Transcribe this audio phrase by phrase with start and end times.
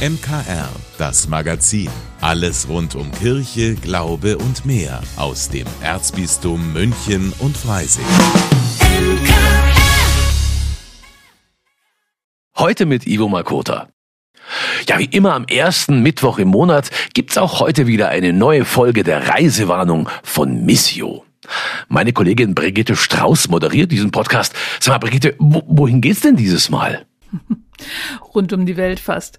[0.00, 1.90] MKR, das Magazin.
[2.22, 8.06] Alles rund um Kirche, Glaube und mehr aus dem Erzbistum München und Freising.
[12.56, 13.90] Heute mit Ivo Makota.
[14.88, 19.02] Ja, wie immer am ersten Mittwoch im Monat gibt's auch heute wieder eine neue Folge
[19.02, 21.26] der Reisewarnung von Missio.
[21.88, 24.54] Meine Kollegin Brigitte Strauß moderiert diesen Podcast.
[24.80, 27.04] Sag mal, Brigitte, wohin geht's denn dieses Mal?
[28.40, 29.38] rund um die Welt fast.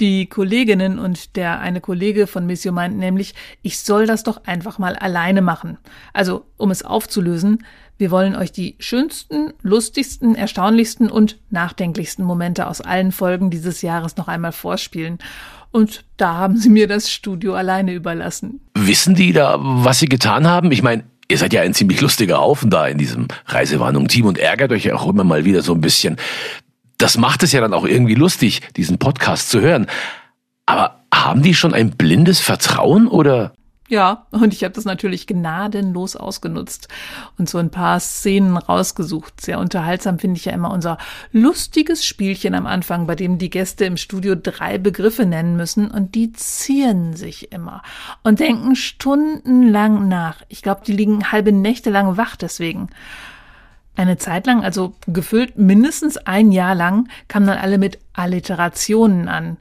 [0.00, 4.78] Die Kolleginnen und der eine Kollege von Missio meint nämlich, ich soll das doch einfach
[4.78, 5.76] mal alleine machen.
[6.14, 7.64] Also, um es aufzulösen,
[7.98, 14.16] wir wollen euch die schönsten, lustigsten, erstaunlichsten und nachdenklichsten Momente aus allen Folgen dieses Jahres
[14.16, 15.18] noch einmal vorspielen.
[15.70, 18.60] Und da haben sie mir das Studio alleine überlassen.
[18.74, 20.72] Wissen die da, was sie getan haben?
[20.72, 24.72] Ich meine, Ihr seid ja ein ziemlich lustiger Haufen da in diesem Reisewarnung-Team und ärgert
[24.72, 26.16] euch ja auch immer mal wieder so ein bisschen
[26.98, 29.86] das macht es ja dann auch irgendwie lustig, diesen Podcast zu hören.
[30.66, 33.52] Aber haben die schon ein blindes Vertrauen oder?
[33.88, 36.88] Ja, und ich habe das natürlich gnadenlos ausgenutzt
[37.38, 39.40] und so ein paar Szenen rausgesucht.
[39.40, 40.98] Sehr unterhaltsam finde ich ja immer unser
[41.32, 46.14] lustiges Spielchen am Anfang, bei dem die Gäste im Studio drei Begriffe nennen müssen und
[46.14, 47.82] die zieren sich immer
[48.22, 50.42] und denken stundenlang nach.
[50.48, 52.90] Ich glaube, die liegen halbe Nächte lang wach deswegen.
[53.98, 59.56] Eine Zeit lang, also gefüllt mindestens ein Jahr lang, kamen dann alle mit Alliterationen an.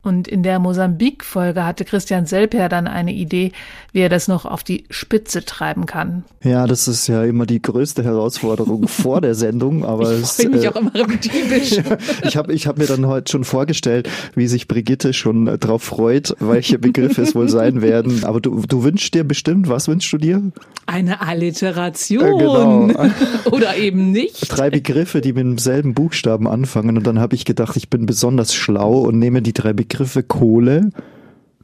[0.00, 3.50] Und in der Mosambik-Folge hatte Christian Selper dann eine Idee,
[3.92, 6.24] wie er das noch auf die Spitze treiben kann.
[6.44, 9.84] Ja, das ist ja immer die größte Herausforderung vor der Sendung.
[9.84, 11.80] Aber ich freue mich äh, auch immer typisch.
[12.22, 15.82] ich habe ich hab mir dann heute schon vorgestellt, wie sich Brigitte schon äh, darauf
[15.82, 18.24] freut, welche Begriffe es wohl sein werden.
[18.24, 20.42] Aber du, du wünschst dir bestimmt, was wünschst du dir?
[20.86, 22.24] Eine Alliteration.
[22.24, 22.88] Äh, genau.
[23.50, 24.46] Oder eben nicht.
[24.48, 26.96] Drei Begriffe, die mit demselben Buchstaben anfangen.
[26.96, 30.22] Und dann habe ich gedacht, ich bin besonders schlau und nehme die drei Begriffe Begriffe
[30.22, 30.90] Kohle,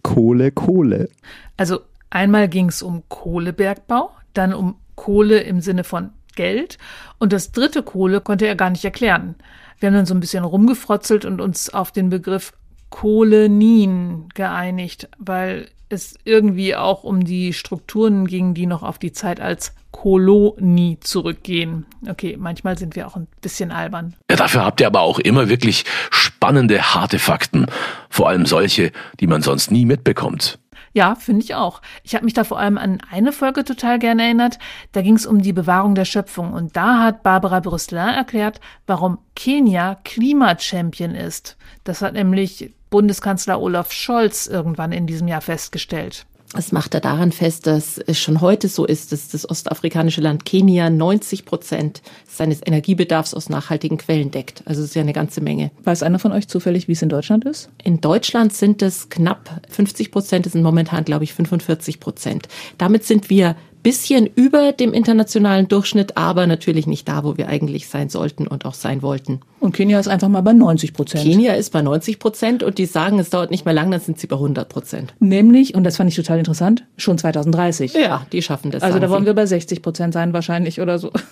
[0.03, 1.09] Kohle, Kohle.
[1.57, 1.81] Also
[2.11, 6.79] einmal ging es um Kohlebergbau, dann um Kohle im Sinne von Geld
[7.19, 9.35] und das dritte Kohle konnte er gar nicht erklären.
[9.79, 12.53] Wir haben dann so ein bisschen rumgefrotzelt und uns auf den Begriff
[12.91, 19.41] Kohlenien geeinigt, weil es irgendwie auch um die Strukturen ging, die noch auf die Zeit
[19.41, 21.87] als Kolonie zurückgehen.
[22.09, 24.15] Okay, manchmal sind wir auch ein bisschen albern.
[24.31, 27.67] Ja, dafür habt ihr aber auch immer wirklich spannende, harte Fakten.
[28.11, 30.59] Vor allem solche, die man sonst nie mitbekommt.
[30.95, 31.83] Ja, finde ich auch.
[32.05, 34.59] Ich habe mich da vor allem an eine Folge total gerne erinnert.
[34.93, 36.53] Da ging es um die Bewahrung der Schöpfung.
[36.53, 41.57] Und da hat Barbara Brüsselin erklärt, warum Kenia Klimachampion ist.
[41.83, 46.27] Das hat nämlich Bundeskanzler Olaf Scholz irgendwann in diesem Jahr festgestellt.
[46.53, 50.45] Das macht er daran fest, dass es schon heute so ist, dass das ostafrikanische Land
[50.45, 54.63] Kenia 90 Prozent seines Energiebedarfs aus nachhaltigen Quellen deckt.
[54.65, 55.73] Also das ist ja eine ganze Menge.
[55.83, 57.69] Weiß einer von euch zufällig, wie es in Deutschland ist?
[57.83, 62.47] In Deutschland sind es knapp 50 Prozent, es sind momentan, glaube ich, 45 Prozent.
[62.79, 67.87] Damit sind wir bisschen über dem internationalen Durchschnitt, aber natürlich nicht da, wo wir eigentlich
[67.87, 69.41] sein sollten und auch sein wollten.
[69.61, 71.23] Und Kenia ist einfach mal bei 90 Prozent.
[71.23, 74.19] Kenia ist bei 90 Prozent und die sagen, es dauert nicht mehr lang, dann sind
[74.19, 75.15] sie bei 100 Prozent.
[75.21, 77.95] Nämlich, und das fand ich total interessant, schon 2030.
[77.95, 78.83] Ja, die schaffen das.
[78.83, 79.27] Also da wollen sie.
[79.27, 81.13] wir bei 60 Prozent sein wahrscheinlich oder so.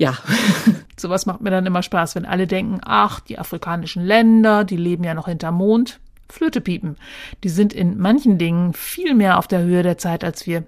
[0.00, 0.14] Ja.
[0.98, 5.04] Sowas macht mir dann immer Spaß, wenn alle denken, ach, die afrikanischen Länder, die leben
[5.04, 6.00] ja noch hinterm Mond.
[6.32, 6.96] Flöte piepen.
[7.44, 10.64] Die sind in manchen Dingen viel mehr auf der Höhe der Zeit als wir.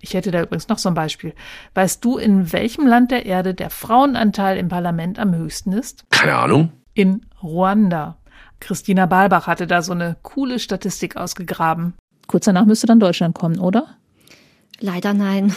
[0.00, 1.34] Ich hätte da übrigens noch so ein Beispiel.
[1.74, 6.04] Weißt du, in welchem Land der Erde der Frauenanteil im Parlament am höchsten ist?
[6.10, 6.72] Keine Ahnung.
[6.94, 8.18] In Ruanda.
[8.60, 11.94] Christina Balbach hatte da so eine coole Statistik ausgegraben.
[12.28, 13.96] Kurz danach müsste dann Deutschland kommen, oder?
[14.82, 15.54] Leider nein.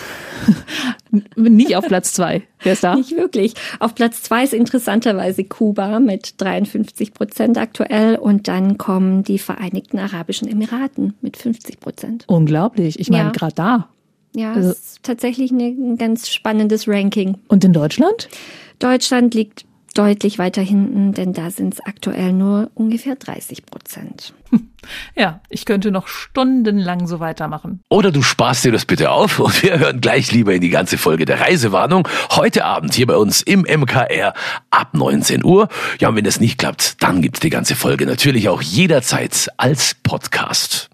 [1.36, 2.44] Nicht auf Platz zwei.
[2.62, 2.96] Wer ist da?
[2.96, 3.56] Nicht wirklich.
[3.80, 9.98] Auf Platz zwei ist interessanterweise Kuba mit 53 Prozent aktuell und dann kommen die Vereinigten
[9.98, 12.26] Arabischen Emiraten mit 50 Prozent.
[12.28, 13.00] Unglaublich.
[13.00, 13.32] Ich meine, ja.
[13.32, 13.90] gerade da.
[14.36, 17.38] Ja, also, ist tatsächlich ein ganz spannendes Ranking.
[17.48, 18.30] Und in Deutschland?
[18.78, 19.66] Deutschland liegt
[19.96, 24.34] deutlich weiter hinten, denn da sind es aktuell nur ungefähr 30 Prozent.
[25.16, 27.82] Ja, ich könnte noch stundenlang so weitermachen.
[27.90, 30.98] Oder du sparst dir das bitte auf und wir hören gleich lieber in die ganze
[30.98, 32.08] Folge der Reisewarnung.
[32.32, 34.34] Heute Abend hier bei uns im MKR
[34.72, 35.68] ab 19 Uhr.
[36.00, 39.96] Ja, und wenn das nicht klappt, dann gibt's die ganze Folge natürlich auch jederzeit als
[40.04, 40.90] Podcast.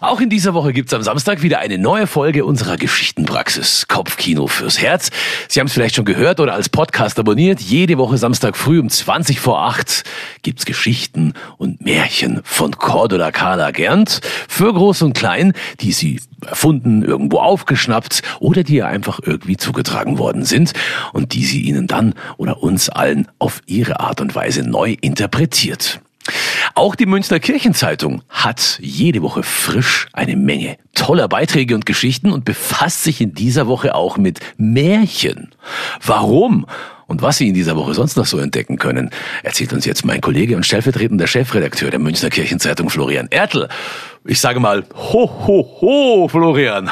[0.00, 4.80] Auch in dieser Woche gibt's am Samstag wieder eine neue Folge unserer Geschichtenpraxis Kopfkino fürs
[4.80, 5.10] Herz.
[5.48, 7.60] Sie haben es vielleicht schon gehört oder als Podcast abonniert.
[7.60, 10.04] Jede Woche Samstag früh um 20 vor 8
[10.42, 17.02] gibt's Geschichten und Märchen von Cordula Carla Gernt für Groß und Klein, die Sie erfunden,
[17.02, 20.74] irgendwo aufgeschnappt oder die ihr einfach irgendwie zugetragen worden sind
[21.12, 26.00] und die Sie Ihnen dann oder uns allen auf Ihre Art und Weise neu interpretiert.
[26.74, 32.44] Auch die Münchner Kirchenzeitung hat jede Woche frisch eine Menge toller Beiträge und Geschichten und
[32.44, 35.54] befasst sich in dieser Woche auch mit Märchen.
[36.04, 36.66] Warum?
[37.06, 39.10] Und was Sie in dieser Woche sonst noch so entdecken können,
[39.42, 43.68] erzählt uns jetzt mein Kollege und stellvertretender Chefredakteur der Münchner Kirchenzeitung Florian Ertl.
[44.24, 46.90] Ich sage mal, ho, ho, ho, Florian.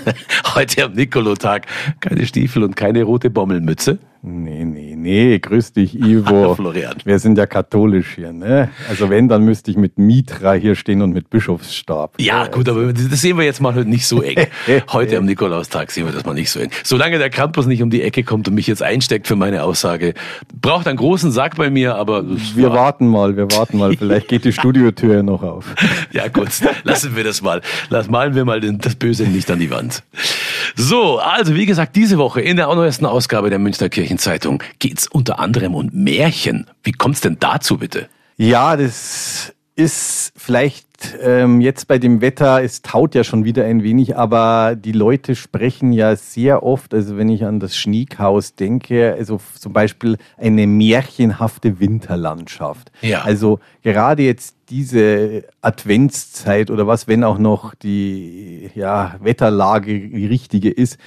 [0.54, 1.66] Heute am Nikolotag
[2.00, 3.98] keine Stiefel und keine rote Bommelmütze.
[4.24, 6.54] Nee, nee, nee, grüß dich, Ivo.
[6.54, 6.94] Florian.
[7.04, 8.70] Wir sind ja katholisch hier, ne?
[8.88, 12.14] Also wenn, dann müsste ich mit Mitra hier stehen und mit Bischofsstab.
[12.20, 14.46] Ja, gut, aber das sehen wir jetzt mal heute nicht so eng.
[14.92, 16.70] Heute am Nikolaustag sehen wir das mal nicht so eng.
[16.84, 20.14] Solange der Krampus nicht um die Ecke kommt und mich jetzt einsteckt für meine Aussage,
[20.60, 22.24] braucht einen großen Sack bei mir, aber...
[22.54, 23.96] Wir warten mal, wir warten mal.
[23.96, 25.74] Vielleicht geht die Studiotür noch auf.
[26.12, 26.52] Ja gut,
[26.84, 27.60] lassen wir das mal.
[27.90, 30.02] Lass malen wir mal das Böse nicht an die Wand.
[30.76, 35.38] So, also wie gesagt, diese Woche in der neuesten Ausgabe der Münchner Kirchenzeitung geht's unter
[35.38, 36.66] anderem um Märchen.
[36.82, 38.08] Wie kommt's denn dazu bitte?
[38.36, 40.91] Ja, das ist vielleicht
[41.22, 45.34] ähm, jetzt bei dem Wetter, es taut ja schon wieder ein wenig, aber die Leute
[45.34, 50.66] sprechen ja sehr oft, also wenn ich an das Schniekhaus denke, also zum Beispiel eine
[50.66, 52.90] märchenhafte Winterlandschaft.
[53.00, 53.22] Ja.
[53.22, 60.70] Also gerade jetzt diese Adventszeit oder was, wenn auch noch die ja, Wetterlage die richtige
[60.70, 60.98] ist,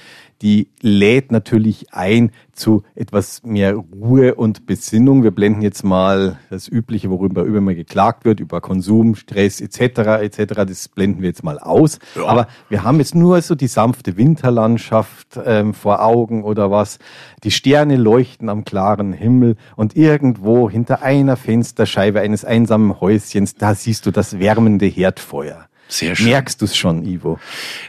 [0.42, 5.22] die lädt natürlich ein zu etwas mehr Ruhe und Besinnung.
[5.22, 9.85] Wir blenden jetzt mal das Übliche, worüber immer geklagt wird, über Konsum, Stress etc.
[9.88, 10.64] etc.
[10.66, 11.98] Das blenden wir jetzt mal aus.
[12.14, 12.26] Ja.
[12.26, 16.98] Aber wir haben jetzt nur so die sanfte Winterlandschaft ähm, vor Augen oder was.
[17.44, 23.74] Die Sterne leuchten am klaren Himmel und irgendwo hinter einer Fensterscheibe eines einsamen Häuschens, da
[23.74, 25.66] siehst du das wärmende Herdfeuer.
[25.88, 26.26] Sehr schön.
[26.30, 27.38] Merkst du es schon, Ivo?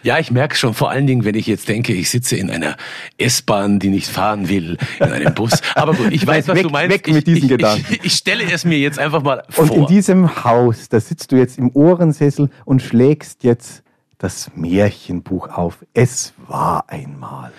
[0.04, 2.78] Ja, ich merke schon, vor allen Dingen, wenn ich jetzt denke, ich sitze in einer
[3.18, 5.52] S-Bahn, die nicht fahren will, in einem Bus.
[5.76, 6.94] Aber gut, ich weiß, was Weg- du meinst.
[6.94, 7.86] weg ich, mit diesen ich, Gedanken.
[7.90, 9.88] Ich, ich stelle es mir jetzt einfach mal Und in vor.
[9.88, 13.82] diesem Haus, da sitzt du jetzt im Ohrensessel und schlägst jetzt
[14.20, 15.78] das Märchenbuch auf.
[15.94, 17.52] Es war einmal.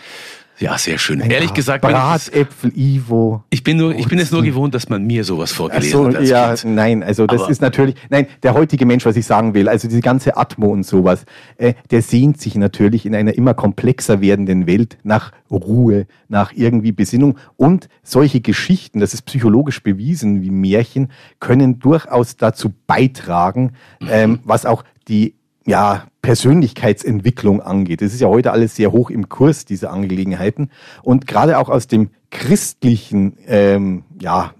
[0.60, 1.22] Ja, sehr schön.
[1.22, 3.44] Ein Ehrlich gesagt, Bratäpfel, Ivo.
[3.50, 6.24] ich bin nur, ich bin es nur gewohnt, dass man mir sowas vorgelesen so, hat.
[6.24, 6.74] Ja, Kind.
[6.74, 9.86] nein, also das Aber- ist natürlich, nein, der heutige Mensch, was ich sagen will, also
[9.86, 11.24] diese ganze Atmo und sowas,
[11.58, 16.92] äh, der sehnt sich natürlich in einer immer komplexer werdenden Welt nach Ruhe, nach irgendwie
[16.92, 21.08] Besinnung und solche Geschichten, das ist psychologisch bewiesen wie Märchen,
[21.38, 23.72] können durchaus dazu beitragen,
[24.10, 25.34] ähm, was auch die
[25.68, 28.00] ja, Persönlichkeitsentwicklung angeht.
[28.00, 30.70] Das ist ja heute alles sehr hoch im Kurs, diese Angelegenheiten.
[31.02, 34.54] Und gerade auch aus dem christlichen, ähm, ja,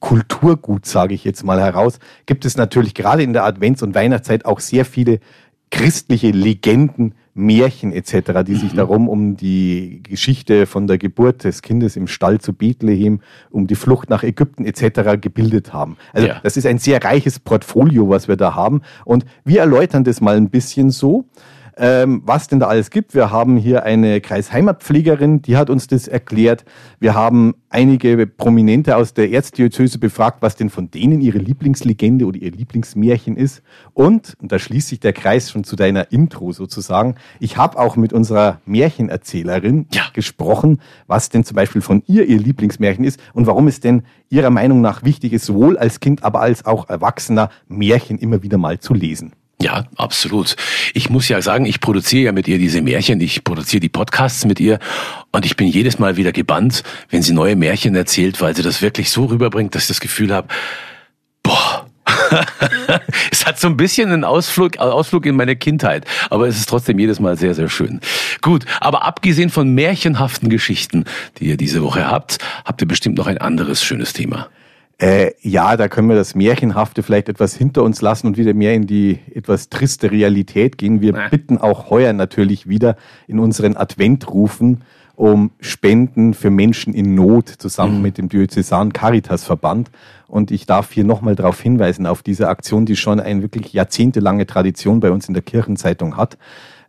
[0.00, 4.44] Kulturgut, sage ich jetzt mal heraus, gibt es natürlich gerade in der Advents- und Weihnachtszeit
[4.44, 5.20] auch sehr viele
[5.70, 11.96] christliche Legenden, Märchen etc., die sich darum um die Geschichte von der Geburt des Kindes
[11.96, 15.20] im Stall zu Bethlehem, um die Flucht nach Ägypten etc.
[15.20, 15.96] gebildet haben.
[16.12, 16.40] Also Ja.
[16.42, 18.82] das ist ein sehr reiches Portfolio, was wir da haben.
[19.04, 21.26] Und wir erläutern das mal ein bisschen so
[21.80, 23.14] ähm, was denn da alles gibt.
[23.14, 26.64] Wir haben hier eine Kreisheimatpflegerin, die hat uns das erklärt.
[27.00, 32.38] Wir haben einige Prominente aus der Erzdiözese befragt, was denn von denen ihre Lieblingslegende oder
[32.38, 33.62] ihr Lieblingsmärchen ist.
[33.94, 37.96] Und, und da schließt sich der Kreis schon zu deiner Intro sozusagen, ich habe auch
[37.96, 40.02] mit unserer Märchenerzählerin Ja.
[40.12, 44.50] gesprochen, was denn zum Beispiel von ihr ihr Lieblingsmärchen ist und warum es denn ihrer
[44.50, 48.78] Meinung nach wichtig ist, sowohl als Kind, aber als auch Erwachsener Märchen immer wieder mal
[48.78, 49.32] zu lesen.
[49.60, 50.56] Ja, absolut.
[50.94, 54.46] Ich muss ja sagen, ich produziere ja mit ihr diese Märchen, ich produziere die Podcasts
[54.46, 54.78] mit ihr
[55.32, 58.80] und ich bin jedes Mal wieder gebannt, wenn sie neue Märchen erzählt, weil sie das
[58.80, 60.48] wirklich so rüberbringt, dass ich das Gefühl habe,
[61.42, 61.86] boah,
[63.30, 66.98] es hat so ein bisschen einen Ausflug, Ausflug in meine Kindheit, aber es ist trotzdem
[66.98, 68.00] jedes Mal sehr, sehr schön.
[68.40, 71.04] Gut, aber abgesehen von märchenhaften Geschichten,
[71.38, 74.48] die ihr diese Woche habt, habt ihr bestimmt noch ein anderes schönes Thema.
[75.00, 78.74] Äh, ja, da können wir das Märchenhafte vielleicht etwas hinter uns lassen und wieder mehr
[78.74, 81.00] in die etwas triste Realität gehen.
[81.00, 84.82] Wir bitten auch heuer natürlich wieder in unseren Adventrufen
[85.16, 89.90] um Spenden für Menschen in Not zusammen mit dem Diözesan Caritas Verband.
[90.26, 94.46] Und ich darf hier nochmal darauf hinweisen, auf diese Aktion, die schon eine wirklich jahrzehntelange
[94.46, 96.38] Tradition bei uns in der Kirchenzeitung hat.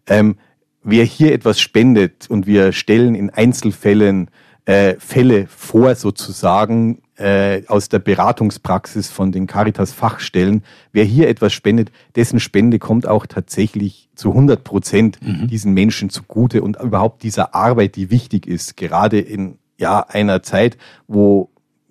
[0.07, 0.37] Ähm,
[0.81, 4.29] wer hier etwas spendet und wir stellen in Einzelfällen
[4.63, 10.63] äh, Fälle vor sozusagen, äh, aus der Beratungspraxis von den Caritas-Fachstellen.
[10.91, 15.47] Wer hier etwas spendet, dessen Spende kommt auch tatsächlich zu 100 Prozent mhm.
[15.47, 20.77] diesen Menschen zugute und überhaupt dieser Arbeit, die wichtig ist, gerade in ja, einer Zeit,
[21.07, 21.49] wo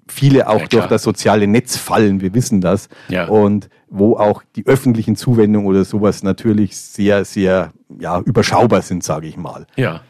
[0.08, 2.88] viele auch ja, durch das soziale Netz fallen, wir wissen das.
[3.08, 3.26] Ja.
[3.26, 9.26] Und wo auch die öffentlichen Zuwendungen oder sowas natürlich sehr, sehr ja, überschaubar sind, sage
[9.26, 9.66] ich mal.
[9.76, 10.02] Ja.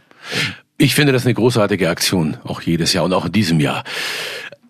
[0.76, 3.84] Ich finde das eine großartige Aktion, auch jedes Jahr und auch in diesem Jahr.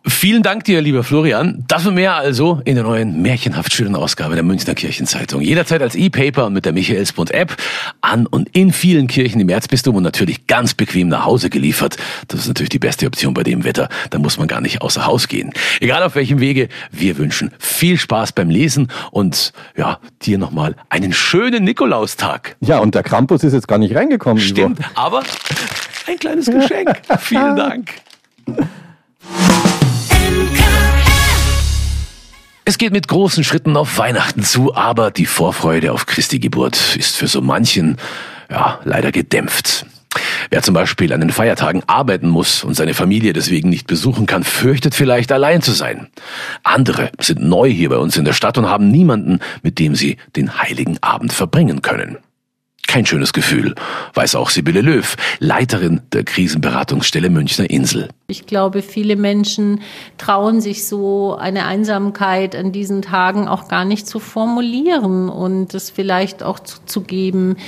[0.07, 1.63] Vielen Dank dir, lieber Florian.
[1.69, 5.43] Das und mehr also in der neuen märchenhaft schönen Ausgabe der Münchner Kirchenzeitung.
[5.43, 7.55] Jederzeit als E-Paper und mit der Michaelsbund-App
[8.01, 11.99] an und in vielen Kirchen im Erzbistum und natürlich ganz bequem nach Hause geliefert.
[12.29, 13.91] Das ist natürlich die beste Option bei dem Wetter.
[14.09, 15.53] Da muss man gar nicht außer Haus gehen.
[15.81, 21.13] Egal auf welchem Wege, wir wünschen viel Spaß beim Lesen und ja, dir nochmal einen
[21.13, 22.57] schönen Nikolaustag.
[22.61, 24.43] Ja, und der Krampus ist jetzt gar nicht reingekommen.
[24.43, 24.91] Stimmt, Igor.
[24.95, 25.23] aber
[26.07, 27.03] ein kleines Geschenk.
[27.21, 27.91] Vielen Dank.
[32.71, 37.17] Es geht mit großen Schritten auf Weihnachten zu, aber die Vorfreude auf Christi Geburt ist
[37.17, 37.97] für so manchen,
[38.49, 39.87] ja, leider gedämpft.
[40.51, 44.45] Wer zum Beispiel an den Feiertagen arbeiten muss und seine Familie deswegen nicht besuchen kann,
[44.45, 46.11] fürchtet vielleicht allein zu sein.
[46.63, 50.19] Andere sind neu hier bei uns in der Stadt und haben niemanden, mit dem sie
[50.37, 52.19] den heiligen Abend verbringen können.
[52.91, 53.77] Kein schönes Gefühl,
[54.15, 58.09] weiß auch Sibylle Löw, Leiterin der Krisenberatungsstelle Münchner Insel.
[58.27, 59.81] Ich glaube, viele Menschen
[60.19, 65.89] trauen sich so eine Einsamkeit an diesen Tagen auch gar nicht zu formulieren und es
[65.89, 67.59] vielleicht auch zuzugeben,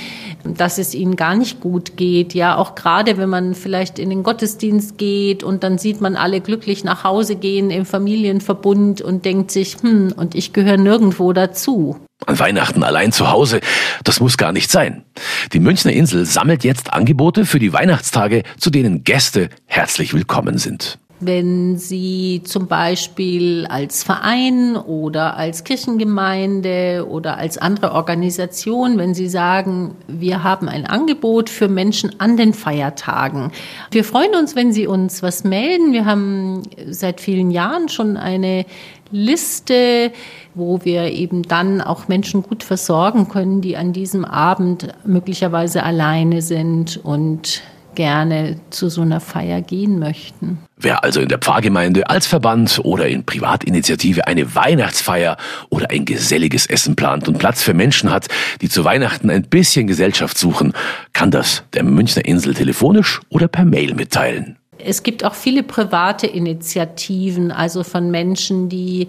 [0.43, 2.33] dass es ihnen gar nicht gut geht.
[2.33, 6.41] Ja, auch gerade wenn man vielleicht in den Gottesdienst geht und dann sieht man alle
[6.41, 11.95] glücklich nach Hause gehen im Familienverbund und denkt sich, hm, und ich gehöre nirgendwo dazu.
[12.25, 13.59] An Weihnachten allein zu Hause,
[14.03, 15.03] das muss gar nicht sein.
[15.51, 20.99] Die Münchner Insel sammelt jetzt Angebote für die Weihnachtstage, zu denen Gäste herzlich willkommen sind.
[21.19, 29.29] Wenn Sie zum Beispiel als Verein oder als Kirchengemeinde oder als andere Organisation, wenn Sie
[29.29, 33.51] sagen, wir haben ein Angebot für Menschen an den Feiertagen.
[33.91, 35.93] Wir freuen uns, wenn Sie uns was melden.
[35.93, 38.65] Wir haben seit vielen Jahren schon eine
[39.13, 40.11] Liste,
[40.55, 46.41] wo wir eben dann auch Menschen gut versorgen können, die an diesem Abend möglicherweise alleine
[46.41, 47.61] sind und
[47.95, 50.57] gerne zu so einer Feier gehen möchten.
[50.77, 55.37] Wer also in der Pfarrgemeinde als Verband oder in Privatinitiative eine Weihnachtsfeier
[55.69, 58.27] oder ein geselliges Essen plant und Platz für Menschen hat,
[58.61, 60.73] die zu Weihnachten ein bisschen Gesellschaft suchen,
[61.13, 64.57] kann das der Münchner Insel telefonisch oder per Mail mitteilen.
[64.85, 69.07] Es gibt auch viele private Initiativen, also von Menschen, die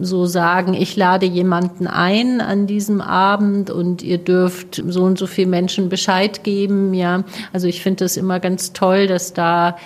[0.00, 5.26] so sagen, ich lade jemanden ein an diesem Abend und ihr dürft so und so
[5.26, 6.94] viel Menschen Bescheid geben.
[6.94, 9.76] Ja, also ich finde es immer ganz toll, dass da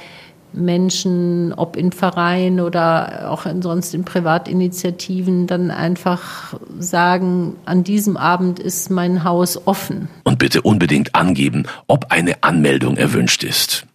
[0.53, 8.59] Menschen, ob in Vereinen oder auch sonst in Privatinitiativen, dann einfach sagen, an diesem Abend
[8.59, 10.09] ist mein Haus offen.
[10.25, 13.87] Und bitte unbedingt angeben, ob eine Anmeldung erwünscht ist.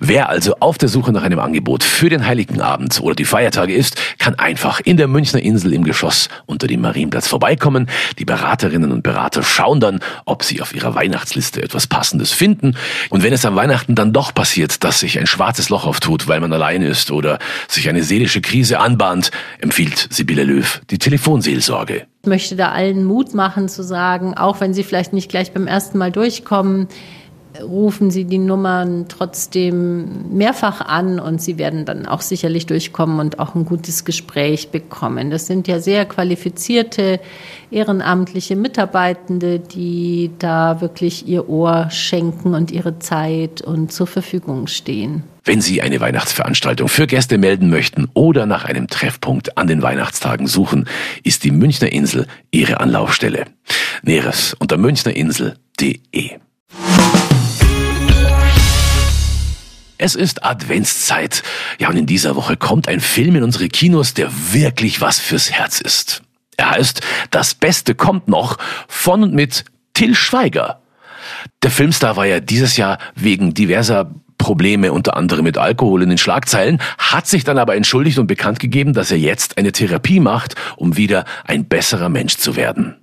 [0.00, 3.74] Wer also auf der Suche nach einem Angebot für den Heiligen Abend oder die Feiertage
[3.74, 7.88] ist, kann einfach in der Münchner Insel im Geschoss unter dem Marienplatz vorbeikommen.
[8.18, 12.76] Die Beraterinnen und Berater schauen dann, ob sie auf ihrer Weihnachtsliste etwas Passendes finden.
[13.10, 16.40] Und wenn es am Weihnachten dann doch passiert, dass sich ein schwarzes Loch auftut, weil
[16.40, 17.38] man allein ist oder
[17.68, 22.06] sich eine seelische Krise anbahnt, empfiehlt Sibylle Löw die Telefonseelsorge.
[22.22, 25.66] Ich möchte da allen Mut machen zu sagen, auch wenn sie vielleicht nicht gleich beim
[25.66, 26.86] ersten Mal durchkommen,
[27.60, 33.38] rufen Sie die Nummern trotzdem mehrfach an und Sie werden dann auch sicherlich durchkommen und
[33.38, 35.30] auch ein gutes Gespräch bekommen.
[35.30, 37.20] Das sind ja sehr qualifizierte
[37.70, 45.24] ehrenamtliche Mitarbeitende, die da wirklich ihr Ohr schenken und ihre Zeit und zur Verfügung stehen.
[45.44, 50.46] Wenn Sie eine Weihnachtsveranstaltung für Gäste melden möchten oder nach einem Treffpunkt an den Weihnachtstagen
[50.46, 50.88] suchen,
[51.24, 53.46] ist die Münchner Insel Ihre Anlaufstelle.
[54.02, 56.38] Näheres unter münchnerinsel.de.
[60.02, 61.44] Es ist Adventszeit.
[61.78, 65.52] Ja, und in dieser Woche kommt ein Film in unsere Kinos, der wirklich was fürs
[65.52, 66.22] Herz ist.
[66.56, 70.82] Er heißt Das Beste kommt noch von und mit Till Schweiger.
[71.62, 76.18] Der Filmstar war ja dieses Jahr wegen diverser Probleme unter anderem mit Alkohol in den
[76.18, 80.56] Schlagzeilen, hat sich dann aber entschuldigt und bekannt gegeben, dass er jetzt eine Therapie macht,
[80.74, 83.01] um wieder ein besserer Mensch zu werden.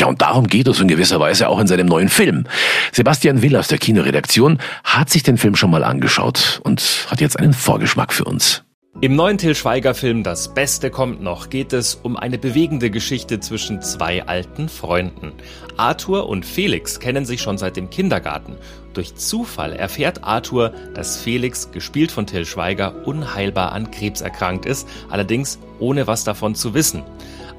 [0.00, 2.44] Ja, und darum geht es in gewisser Weise auch in seinem neuen Film.
[2.90, 7.38] Sebastian Will aus der Kinoredaktion hat sich den Film schon mal angeschaut und hat jetzt
[7.38, 8.64] einen Vorgeschmack für uns.
[9.02, 13.82] Im neuen Till Schweiger-Film Das Beste kommt noch geht es um eine bewegende Geschichte zwischen
[13.82, 15.32] zwei alten Freunden.
[15.76, 18.56] Arthur und Felix kennen sich schon seit dem Kindergarten.
[18.94, 24.88] Durch Zufall erfährt Arthur, dass Felix, gespielt von Till Schweiger, unheilbar an Krebs erkrankt ist,
[25.10, 27.02] allerdings ohne was davon zu wissen.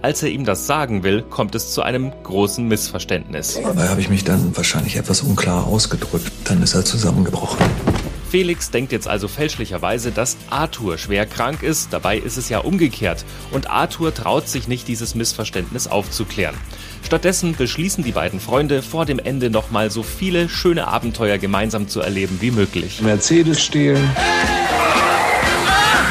[0.01, 3.59] Als er ihm das sagen will, kommt es zu einem großen Missverständnis.
[3.63, 6.31] Dabei habe ich mich dann wahrscheinlich etwas unklar ausgedrückt.
[6.45, 7.63] Dann ist er zusammengebrochen.
[8.31, 13.25] Felix denkt jetzt also fälschlicherweise, dass Arthur schwer krank ist, dabei ist es ja umgekehrt.
[13.51, 16.55] Und Arthur traut sich nicht, dieses Missverständnis aufzuklären.
[17.03, 21.99] Stattdessen beschließen die beiden Freunde, vor dem Ende nochmal so viele schöne Abenteuer gemeinsam zu
[21.99, 23.01] erleben wie möglich.
[23.01, 24.09] Mercedes stehlen.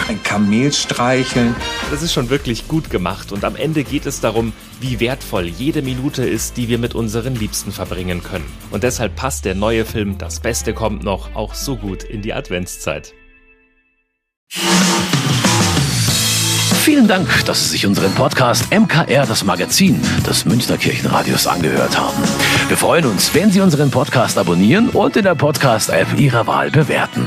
[0.08, 1.56] Ein Kamel streicheln.
[1.90, 5.82] Das ist schon wirklich gut gemacht und am Ende geht es darum, wie wertvoll jede
[5.82, 8.46] Minute ist, die wir mit unseren Liebsten verbringen können.
[8.70, 12.32] Und deshalb passt der neue Film Das Beste kommt noch auch so gut in die
[12.32, 13.12] Adventszeit.
[16.82, 22.22] Vielen Dank, dass Sie sich unseren Podcast MKR, das Magazin des Münchner Kirchenradios, angehört haben.
[22.68, 27.26] Wir freuen uns, wenn Sie unseren Podcast abonnieren und in der Podcast-App Ihrer Wahl bewerten.